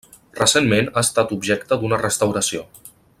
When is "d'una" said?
1.83-2.03